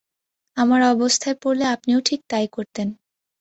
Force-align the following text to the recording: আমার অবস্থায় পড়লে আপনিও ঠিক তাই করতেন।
আমার 0.57 0.81
অবস্থায় 0.93 1.37
পড়লে 1.41 1.65
আপনিও 1.65 1.99
ঠিক 2.05 2.19
তাই 2.29 2.45
করতেন। 2.47 2.87